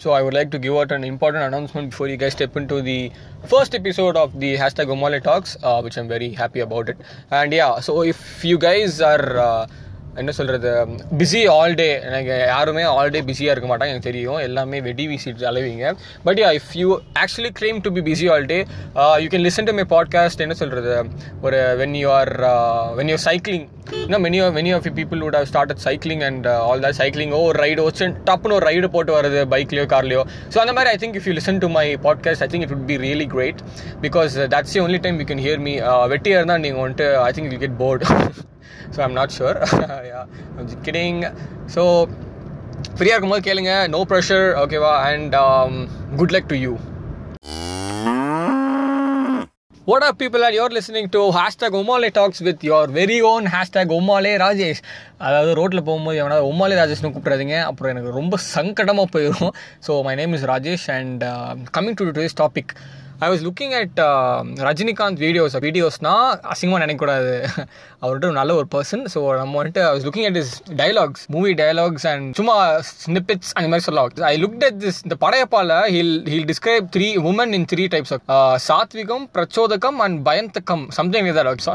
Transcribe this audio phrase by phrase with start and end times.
[0.00, 2.80] So I would like to give out an important announcement before you guys step into
[2.80, 3.10] the
[3.48, 6.98] first episode of the hashtag Omale Talks, uh, which I'm very happy about it.
[7.32, 9.66] And yeah, so if you guys are uh,
[10.20, 10.70] என்ன சொல்கிறது
[11.20, 14.38] busy all day எனக்கு யாருமே all day பிஸியாக இருக்க மாட்டாங்க எனக்கு தெரியும்.
[14.46, 15.84] எல்லாமே வெடி வீசிட்டு அலைவீங்க.
[16.26, 16.88] But yeah if you
[17.22, 18.58] actually claim to be busy all day
[19.24, 20.94] you can listen to my podcast என்ன சொல்கிறது
[21.46, 22.32] ஒரு when you are
[23.00, 23.66] when you cycling
[24.04, 27.46] இன்னும் many many of you people would have started cycling and all that சைக்கிளிங்கோ ஓ
[27.50, 30.22] ஒரு ride வச்சு டப்புன்னு ஒரு ride போட்டு வருது பைக்லையோ கார்லையோ
[30.54, 32.86] ஸோ அந்த மாதிரி I think if you listen to my podcast I think it would
[32.92, 33.62] be really great
[34.06, 37.30] because that's that's the only time you can hear uh, வெட்டியாக இருந்தால் நீங்கள் வந்துட்டு I
[37.36, 38.04] think you get bored
[38.96, 39.58] so I'm not sure
[40.82, 41.20] kidding
[41.74, 41.82] so
[42.96, 43.72] ஃப்ரீயாக இருக்கும்போது கேளுங்க.
[43.88, 45.34] No pressure ஓகேவா and
[46.16, 46.72] good luck to you
[49.86, 53.92] what are people are your listening to hashtag Umale talks with your very own hashtag
[53.98, 54.80] Umale Rajesh
[55.18, 59.52] அதாவது ரோட்டில் போகும்போது எவனாவது உமாலே ராஜேஷ்னு கூப்பிட்றதுங்க அப்புறம் எனக்கு ரொம்ப சங்கடமாக போயிடும்
[59.86, 61.24] so my name is Rajesh and
[61.78, 62.74] coming to this topic
[63.24, 64.00] I was looking at
[64.66, 67.32] Rajinikanth videos வீடியோஸ்னால் அசிங்கமாக நினைக்கக்கூடாது.
[68.02, 72.06] அவர்கிட்ட நல்ல ஒரு பர்சன் ஸோ நம்ம வந்துட்டு I was looking at his dialogues movie dialogues
[72.10, 72.54] and சும்மா
[73.04, 74.12] ஸ்னிப்பிட்ஸ் அந்த மாதிரி சொல்லலாம்.
[74.30, 78.60] ஐ லுக் அட் திஸ் இந்த படையப்பால he'll he'll describe three women in three types of
[78.68, 80.84] சாத்விகம் பிரச்சோதகம் அண்ட் பயந்தகம்.
[80.98, 81.30] சம்திங்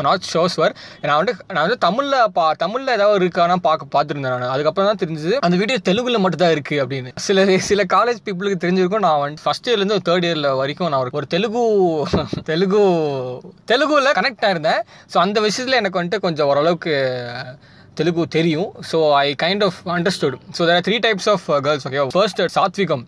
[0.10, 0.76] நாட் ஷோஸ் வர்
[1.10, 4.54] நான் வந்து நான் வந்து தமிழில் பா தமிழில் ஏதாவது இருக்கானா பார்க்க பார்த்துருந்தேன் நான்.
[4.56, 7.14] அதுக்கப்புறம் தான் தெரிஞ்சது அந்த வீடியோ தெலுங்குல மட்டும் தான் இருக்குது அப்படின்னு.
[7.28, 9.06] சில சில காலேஜ் பீப்புளுக்கு தெரிஞ்சிருக்கும்.
[9.10, 11.64] நான் வந்து ஃபஸ்ட் இயர்லேருந்து தேர்ட் இயரில் வரைக்கும் நான் ஒரு தெலுங்கு
[12.50, 12.82] தெலுங்கு
[13.72, 14.82] தெலுங்குல கனெக்ட் ஆயிருந்தேன்.
[15.14, 16.96] ஸோ அந்த விஷயத்தில் எனக்கு வந்துட்டு கொஞ்சம் ஓரளவுக்கு
[18.00, 18.70] தெலுங்கு தெரியும்.
[18.92, 23.06] So I kind of understood so there three types of girls okay first சாத்விகம்.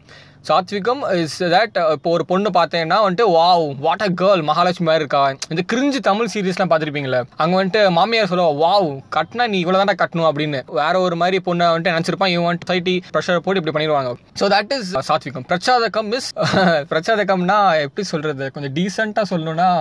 [0.47, 5.21] சாத்விகம் இஸ் தட் இப்போ ஒரு பொண்ணு பார்த்தேன்னா வந்துட்டு wow what a girl Mahalakshmi மாதிரி இருக்கா.
[5.53, 10.29] இந்த கிரிஞ்சு தமிழ் சீரீஸ்லாம் பார்த்துருப்பீங்களே அங்கே வந்துட்டு மாமியார் சொல்லுவா வாவ் கட்டினா நீ இவ்வளோ தானே கட்டணும்
[10.31, 10.59] அப்படின்னு.
[10.81, 14.11] வேற ஒரு மாதிரி பொண்ணை வந்துட்டு நினச்சிருப்பான் இவன் வந்துட்டு சொசைட்டி ப்ரெஷர் போட்டு இப்படி பண்ணிடுவாங்க.
[14.41, 15.47] ஸோ தட் இஸ் சாத்விகம்.
[15.53, 16.29] பிரச்சாதகம் இஸ்
[16.91, 19.71] பிரச்சாதகம்னா எப்படி சொல்கிறது கொஞ்சம் டீசெண்டாக சொல்லணும்னா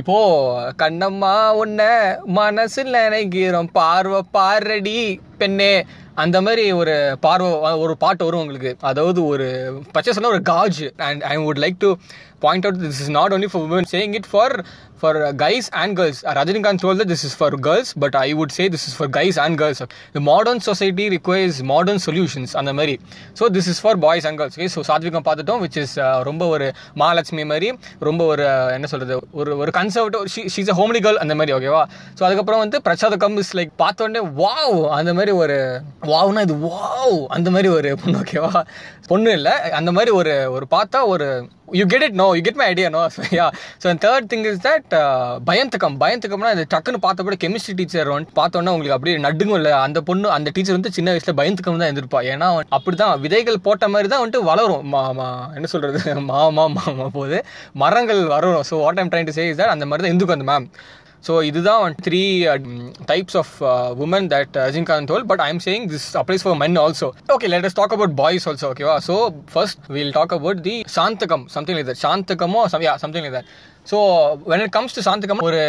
[0.00, 0.16] இப்போ
[0.80, 1.82] கண்ணம்மா உன்ன
[2.38, 5.00] மனசில் நினைக்கிறோம் பார்வை பாரடி
[5.40, 5.74] பெண்ணே
[6.14, 8.76] அந்த மாதிரி ஒரு பார்வை ஒரு பாட்டு வரும் உங்களுக்கு.
[8.80, 9.46] அதாவது ஒரு
[9.92, 11.00] பச்சை சொன்னால் ஒரு gauge.
[11.00, 11.94] And I would like to
[12.42, 14.54] point out this is not only for women saying it for
[15.00, 18.64] for guys and girls Rajinikanth told that this is for girls but I would say
[18.74, 19.80] this is for guys and girls
[20.14, 22.94] the modern society requires modern solutions அந்த மாதிரி.
[23.40, 26.42] So this is for boys and girls okay so சாத்விகம் பார்த்துட்டோம் which is uh, ரொம்ப
[26.54, 31.22] ஒரு மகாலட்சுமி மாதிரி ரொம்ப ஒரு uh, என்ன சொல்கிறது ஒரு ஒரு conservative she's a homely girl
[31.24, 31.82] அந்த மாதிரி ஓகேவா
[32.18, 35.58] ஸோ அதுக்கப்புறம் வந்து பிரச்சாதகம் இஸ் லைக் பார்த்தோடனே வாவ் அந்த மாதிரி ஒரு
[36.06, 38.52] வாவ்னா இது வாவ் அந்த மாதிரி ஒரு பொண்ணு ஓகேவா
[39.08, 41.26] பொண்ணு இல்லை அந்த மாதிரி ஒரு ஒரு பார்த்தா ஒரு
[41.68, 43.00] you get it no you get my idea no
[43.38, 43.46] yeah
[43.82, 44.94] so third thing is that
[45.48, 50.28] பயந்தகம் பயந்தகம்னா இந்த டக்குன்னு பார்த்தப்பட கெமிஸ்ட்ரி டீச்சர் வந்து பார்த்தோன்னா உங்களுக்கு அப்படியே நடுங்கும் இல்லை அந்த பொண்ணு
[50.36, 52.48] அந்த டீச்சர் வந்து சின்ன வயசில் பயந்தகம் தான் இருந்திருப்பா ஏன்னா
[52.78, 54.84] அப்படி தான் விதைகள் போட்ட மாதிரி தான் வந்துட்டு வளரும்.
[54.94, 56.00] மா மா என்ன சொல்கிறது
[56.32, 57.38] மாமா மாமா போது.
[57.82, 58.60] மரங்கள் வரும்.
[58.70, 60.66] So what I'm trying to say is that அந்த மாதிரி தான் இந்துக்கு அந்த மேம்
[61.24, 62.22] ஸோ இதுதான் three
[63.06, 63.52] types of
[64.04, 67.78] women that Rajinikanth told but I'm saying this applies for men also okay let us
[67.80, 69.16] talk about boys also ஓகேவா so
[69.52, 72.62] first will talk about the சாந்தகம் something like that சாந்தகமோ
[72.98, 73.50] something like that
[73.90, 73.98] so
[74.46, 75.62] when it comes to சாந்தகம் ஒரு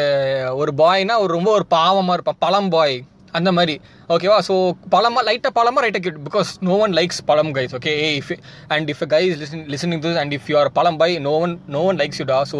[0.55, 2.39] ஒரு பாய்னா ஒரு ரொம்ப ஒரு பாவமாக இருப்பான்.
[2.39, 2.95] பழம் பாய்
[3.37, 3.75] அந்த மாதிரி.
[4.13, 4.55] ஓகேவா ஸோ
[4.93, 8.31] பழமா லைட்டாக பழமா ரைட்டாக cute because no one likes பழம் guys okay if
[8.75, 11.53] and if guy is listen listening to and if you are பழம் by no one
[11.75, 12.59] no one likes you டா so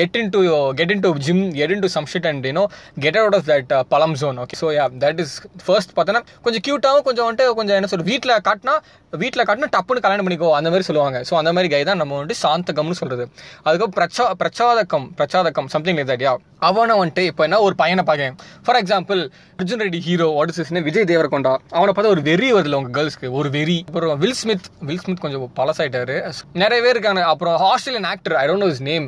[0.00, 0.40] get into
[0.80, 2.64] get into gym get into some shit and you know
[3.06, 5.34] get out of that பழம் zone okay so yeah that is
[5.66, 8.76] first பார்த்தோன்னா கொஞ்சம் க்யூட்டாகவும் கொஞ்சம் வந்துட்டு கொஞ்சம் என்ன சொல்கிறது வீட்டில் காட்டினா
[9.12, 11.18] வீட்டில் காட்டினா டப்புன்னு கல்யாணம் பண்ணிக்கோ அந்த மாதிரி சொல்லுவாங்க.
[11.28, 13.24] ஸோ அந்த மாதிரி கை தான் நம்ம வந்துட்டு சாந்தகம்னு சொல்கிறது
[13.66, 16.32] அதுக்கப்புறம் பிரச்சா பிரச்சாதகம் பிரச்சாதகம் சம்திங் லைக் தட் யா
[16.68, 18.34] அவனை வந்துட்டு இப்போ என்ன ஒரு பையனை பார்க்கேன்
[18.66, 19.20] for example
[19.58, 21.52] Arjun Reddy hero what is Vijay Deverakonda.
[21.78, 23.78] அவனை பார்த்தா ஒரு வெறி வருதுல உங்க கேர்ள்ஸ்க்கு ஒரு வெறி.
[23.86, 26.16] அப்புறம் வில் ஸ்மித் வில் ஸ்மித் கொஞ்சம் பழசாயிட்டாரு.
[26.52, 27.22] நிறைய பேர் இருக்காங்க.
[27.32, 29.06] அப்புறம் Australian actor I don't know his name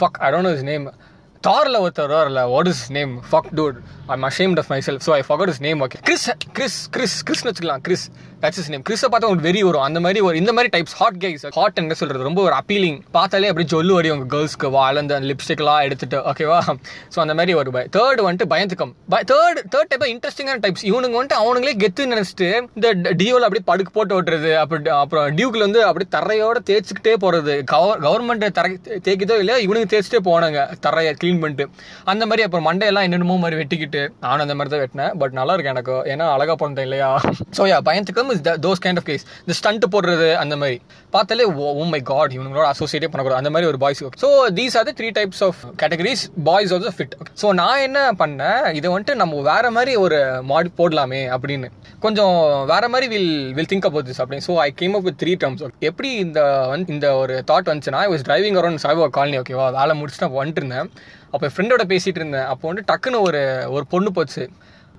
[0.00, 0.86] fuck I don't know his name
[1.46, 3.78] தாரில் ஒருத்தர் வரல what is name fuck dude
[4.14, 6.26] I'm ashamed of myself so I forgot his name okay Chris
[6.58, 8.04] Chris Chris கிறிஸ்னு வச்சுக்கலாம் Chris
[8.42, 9.84] that's is name கிறிஸை பார்த்தா உங்களுக்கு வெறி வரும்.
[9.88, 13.50] அந்த மாதிரி ஒரு இந்த மாதிரி டைப்ஸ் ஹாட் கைஸ் ஹாட் என்ன சொல்கிறது ரொம்ப ஒரு அப்பீலிங் பார்த்தாலே
[13.52, 16.58] அப்படி சொல்லு வரி உங்கள் கேர்ள்ஸ்க்கு வாழ்ந்த அந்த லிப்ஸ்டிக்லாம் எடுத்துட்டு ஓகேவா
[17.14, 18.92] ஸோ அந்த மாதிரி ஒரு பய தேர்ட் வந்துட்டு பயந்துக்கம்.
[19.32, 22.48] தேர்ட் தேர்ட் டைப் இன்ட்ரெஸ்டிங்கான டைப்ஸ் இவனுங்க வந்துட்டு அவனுங்களே கெத்து நினச்சிட்டு
[22.78, 22.88] இந்த
[23.20, 27.14] டியோவில் அப்படியே படுக்கு போட்டு ஓட்டுறது அப்படி அப்புறம் டியூக்கில் வந்து அப்படி தரையோட தேய்ச்சிக்கிட்டே
[27.72, 28.72] கவர் கவர்மெண்ட் தரை
[29.06, 30.58] தேய்க்குதோ இல்லையா இவனுங்க தேய்ச்சிட்டே போனாங்க.
[30.86, 31.64] தரையை க்ளீன் பண்ணிட்டு.
[32.12, 35.12] அந்த மாதிரி அப்புறம் மண்டையெல்லாம் என்னென்னமோ மாதிரி வெட்டிக்கிட்டு நானும் அந்த மாதிரி தான் வெட்டினேன்.
[35.22, 35.96] பட் நல்லா இருக்கு எனக்கு.
[36.12, 37.10] ஏன்னா அழகா பண்ணிட்டேன் இல்லையா?
[37.58, 40.78] So yeah பயந்துக்கம் is those kind of guys இந்த ஸ்டண்ட் போடுறது அந்த மாதிரி.
[41.16, 43.40] பார்த்தாலே ஓ மை காட் இவங்களோட அசோசியேட்டே பண்ணக்கூடாது.
[43.42, 47.48] அந்த மாதிரி ஒரு boys so these are three types of categories boys also fit so
[47.62, 48.60] நான் என்ன பண்ணேன்?
[48.80, 50.20] இதை வந்துட்டு நம்ம வேற மாதிரி ஒரு
[50.52, 51.70] மாடி போடலாமே அப்படின்னு.
[52.04, 52.36] கொஞ்சம்
[52.72, 54.46] வேற மாதிரி will will think about this அப்படின்னு.
[54.48, 56.40] So I came up with three terms எப்படி இந்த
[56.72, 60.38] வந்து இந்த ஒரு தாட் வந்துச்சுன்னா I was driving around Saiba colony okay வேலை முடிச்சுட்டு நான்
[60.40, 60.88] வந்துட்டு இருந்தேன்.
[61.32, 62.46] அப்போ ஃப்ரெண்டோட பேசிட்டு இருந்தேன்.
[62.52, 63.42] அப்போ வந்து டக்குன்னு ஒரு
[63.76, 64.44] ஒரு பொண்ணு போச்சு.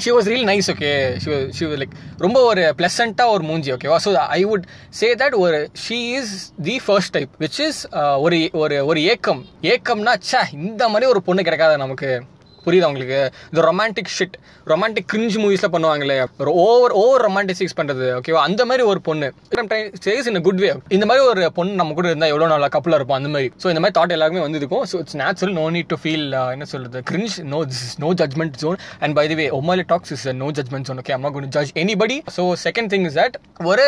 [0.03, 0.91] She was real nice okay
[1.24, 4.65] she she like ரொம்ப ஒரு ப்ளசண்ட்டாக ஒரு மூஞ்சி ஓகேவா so I would
[5.00, 6.33] say that ஒரு she is
[6.68, 7.81] the first type which is
[8.25, 9.41] ஒரு ஒரு ஒரு ஏக்கம்.
[9.74, 12.12] ஏக்கம்னா சே இந்த மாதிரி ஒரு பொண்ணு கிடைக்காத நமக்கு.
[12.65, 13.19] புரியுதா உங்களுக்கு?
[13.51, 14.36] இந்த ரொமான்டிக் ஷிட்
[14.71, 16.18] ரொமான்டிக் கிரிஞ்சு மூவிஸில் பண்ணுவாங்களே
[16.63, 19.30] ஓவர் ஓவர் ரொமான்டிசிக்ஸ் பண்ணுறது ஓகேவா அந்த மாதிரி ஒரு பொண்ணு.
[20.07, 23.19] சேஸ் இன் குட் வே இந்த மாதிரி ஒரு பொண்ணு நம்ம கூட இருந்தால் எவ்வளோ நல்லா கப்பலாக இருப்போம்
[23.19, 23.50] அந்த மாதிரி.
[23.63, 26.68] ஸோ இந்த மாதிரி தாட் எல்லாருமே வந்து இருக்கும் so it's natural no need to feel என்ன
[26.74, 30.27] சொல்கிறது cringe no this is no judgement zone and by the way Omali talks is
[30.44, 33.38] no judgement zone okay அம்மா good judge anybody so second thing is that
[33.71, 33.88] ஒரு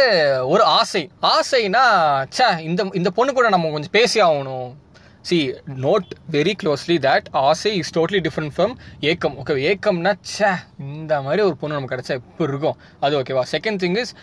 [0.53, 1.03] ஒரு ஆசை.
[1.35, 1.83] ஆசைனா
[2.37, 4.67] சே இந்த இந்த பொண்ணு கூட நம்ம கொஞ்சம் பேசி ஆகணும்.
[5.25, 5.37] See
[5.85, 8.73] note very closely that ஆசை இஸ் டோட்லி டிஃப்ரெண்ட் ஃப்ரம்
[9.11, 10.51] ஏக்கம் ஓகே ஏக்கம்னா ச்சே
[10.89, 12.77] இந்த மாதிரி ஒரு பொண்ணு நமக்கு கிடச்சா எப்படி இருக்கும்.
[12.99, 14.13] அது ஓகேவா செகண்ட் திங் இஸ்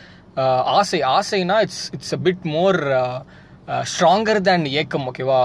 [0.76, 2.78] ஆசை ஆசைனா it's it's a bit more
[3.90, 5.40] stronger than ஏக்கம் ஓகேவா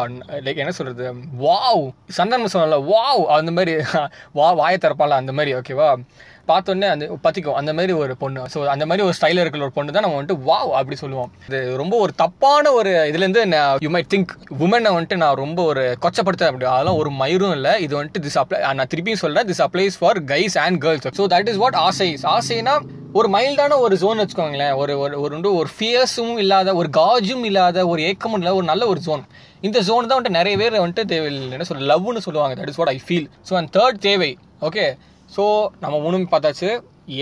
[0.46, 1.08] லைக் என்ன சொல்கிறது
[1.44, 1.84] வாவ்
[2.18, 3.74] சந்தனம் சொன்னல வாவ் அந்த மாதிரி
[4.38, 5.90] வா வாயை திறப்பால அந்த மாதிரி ஓகேவா
[6.52, 8.42] பார்த்தோன்னே அந்த பத்திக்கும் அந்த மாதிரி ஒரு பொண்ணு.
[8.54, 11.32] ஸோ அந்த மாதிரி ஒரு ஸ்டைலில் இருக்கிற ஒரு பொண்ணு தான் நம்ம வந்துட்டு வாவ் அப்படி சொல்லுவோம்.
[11.50, 14.34] இது ரொம்ப ஒரு தப்பான ஒரு இதுலேருந்து நான் யூ மை திங்க்
[14.66, 16.68] உமனை வந்துட்டு நான் ரொம்ப ஒரு கொச்சப்படுத்த அப்படி.
[16.76, 17.74] அதெல்லாம் ஒரு மயிரும் இல்லை.
[17.88, 21.52] இது வந்துட்டு திஸ் அப்ளை நான் திருப்பியும் சொல்கிறேன் this applies for guys and girls so that
[21.54, 22.10] is what ஆசை.
[22.36, 22.76] ஆசைனா
[23.20, 24.74] ஒரு மைல்டான ஒரு ஜோன் வச்சுக்கோங்களேன்.
[24.82, 29.00] ஒரு ஒரு ஒரு ஒரு ஃபியர்ஸும் இல்லாத ஒரு காஜும் இல்லாத ஒரு ஏக்கமும் இல்லாத ஒரு நல்ல ஒரு
[29.06, 29.24] ஜோன்
[29.68, 32.56] இந்த ஜோன் தான் வந்துட்டு நிறைய பேர் வந்துட்டு தேவை என்ன சொல்ற லவ்னு சொல்லுவாங்க.
[32.60, 34.32] That is what I feel so and third தேவை.
[34.68, 34.86] ஓகே
[35.36, 35.44] ஸோ
[35.84, 36.70] நம்ம மூணுமே பார்த்தாச்சு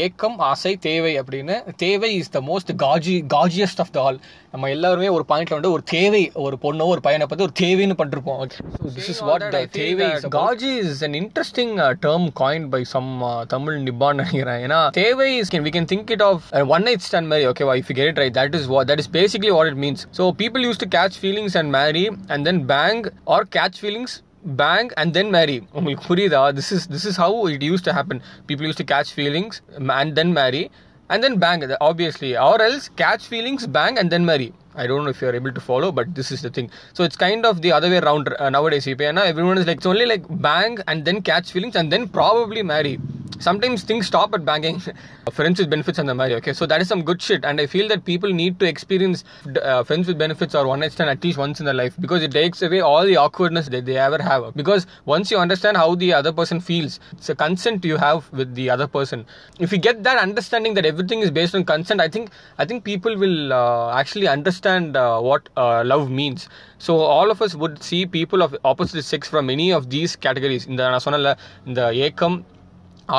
[0.03, 1.55] ஏக்கம் ஆசை தேவை அப்படின்னு.
[1.81, 4.17] தேவை is the most Qazi காஜியஸ்ட் of the all
[4.53, 8.41] நம்ம எல்லாருமே ஒரு பாயிண்ட்ல வந்து ஒரு தேவை ஒரு பொண்ணோ ஒரு பையனை பார்த்து ஒரு தேவைன்னு பண்ணிருப்போம்.
[8.55, 10.07] So this is what the தேவை
[10.37, 11.75] காஜி is an interesting
[12.05, 13.11] term coined by some
[13.53, 14.61] Tamil நிப்பான்னு நினைக்கிறேன்.
[14.67, 17.91] ஏன்னா தேவை is can we can think it of one night stand மாதிரி ஓகேவா if
[17.93, 20.81] you get it right that is that is basically what it means so people use
[20.85, 25.57] to catch feelings and marry and then bang or catch feelings bang and then marry
[25.77, 29.11] உங்களுக்கு புரியுதா this is this is how it used to happen people used to catch
[29.19, 29.55] feelings
[29.99, 30.63] and then marry
[31.09, 35.09] and then bang obviously or else catch feelings bang and then marry I don't know
[35.09, 36.69] if you're able to follow, but this is the thing.
[36.93, 38.85] So it's kind of the other way around uh, nowadays.
[38.85, 42.03] இப்போ ஏன்னா everyone is like it's only like bang and then catch feelings and then
[42.17, 42.99] probably marry.
[43.40, 44.82] Sometimes things stop at banging.
[45.32, 46.34] friends with benefits and the marry.
[46.34, 49.24] Okay, so that is some good shit, and I feel that people need to experience
[49.62, 52.22] uh, friends with benefits or one night stand at least once in their life because
[52.22, 54.54] it takes away all the awkwardness that they ever have.
[54.54, 58.54] Because once you understand how the other person feels, it's a consent you have with
[58.54, 59.24] the other person.
[59.58, 62.84] If you get that understanding that everything is based on consent, I think I think
[62.84, 66.48] people will uh, actually understand uh, what uh, love means.
[66.78, 70.64] So all of us would see people of opposite sex from any of these categories.
[70.66, 71.30] இந்த நான் சொன்னல
[71.68, 72.36] இந்த ஏக்கம்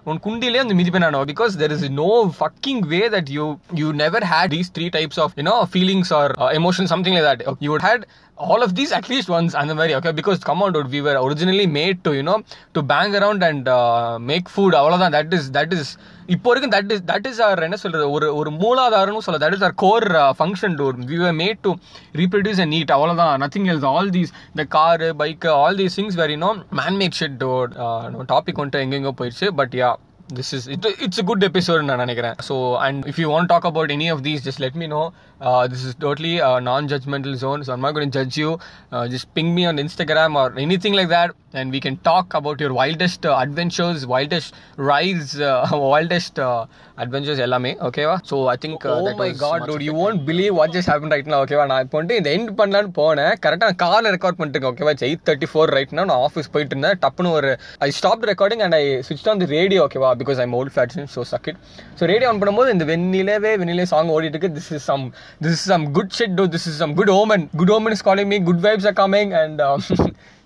[0.06, 0.62] உன் குண்டிலே
[1.10, 1.24] no.
[1.24, 5.32] Because there is no fucking way that you you never had these three types of
[5.36, 7.46] you know feelings or uh, emotions, something like that.
[7.46, 8.06] Uh, you would had
[8.38, 10.12] all of these at least once and அந்த very okay?
[10.12, 12.38] Because come on dude we were originally made to you know
[12.74, 15.14] to bang around and uh, make food அவ்வளவுதான்.
[15.18, 15.86] That is that is
[16.34, 19.64] இப்போ வரைக்கும் that is that is our என்ன சொல்கிறது ஒரு ஒரு மூலாதாரம்னு சொல்ல that is
[19.68, 20.06] our core
[20.38, 21.70] function tour we are made to
[22.20, 26.36] reproduce and need அவ்வளோதான் நத்திங் எல்ஸ் ஆல் தீஸ் இந்த car bike all these things very
[26.44, 27.36] no manmade shit
[28.32, 29.90] topic வந்துட்டு எங்கெங்கோ போயிடுச்சு but yeah
[30.28, 32.54] this is it, it's a good episode நான் நினைக்கிறேன் so
[32.84, 35.04] and if you want to talk about any of these just let me know
[35.40, 38.50] uh, this is totally a non-judgmental zone so i'm not going to judge you
[38.92, 42.58] uh, just ping me on instagram or anything like that and we can talk about
[42.58, 44.54] your wildest uh, adventures wildest
[44.90, 45.52] rides uh,
[45.92, 46.62] wildest uh,
[47.02, 50.68] adventures எல்லாமே ஓகேவா so i think uh, oh my god dude you won't believe what
[50.76, 54.10] just happened right now ஓகேவா நான் இப்போ வந்துட்டு இந்த end பண்ணலான்னு போனேன் கரெக்டாக நான் காரில்
[54.16, 57.50] ரெக்கார்ட் பண்ணிட்டு ஓகேவா எயிட் தேர்ட்டி ஃபோர் ரைட்னா நான் ஆஃபீஸ் போயிட்டு இருந்தேன் டப்புன்னு ஒரு
[57.86, 61.22] I stop recording and I ஸ்விட்ச் ஆன் தி ரேடியோ ஓகேவா because I'm old fashion so
[61.30, 61.58] suck it
[61.98, 65.04] so radio on பண்ணும்போது இந்த வெண்ணிலவே வெண்ணிலே சாங் ஓடிட்டு இருக்கு this is some
[65.40, 68.30] this is some good shit too this is some good omen good omen is calling
[68.34, 69.62] me good vibes are coming and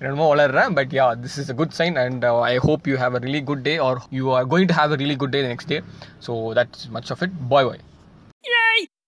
[0.00, 3.22] என்னமோ வளர்றேன் but yeah this is a good sign and I hope you have a
[3.26, 5.80] really good day are you are going to have a really good day next day
[6.28, 8.88] so that's much of it bye bye